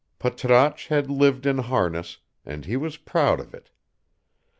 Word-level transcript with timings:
Patrasche 0.17 0.87
had 0.87 1.11
lived 1.11 1.45
in 1.45 1.59
harness, 1.59 2.17
and 2.43 2.65
he 2.65 2.75
was 2.75 2.97
proud 2.97 3.39
of 3.39 3.53
it. 3.53 3.69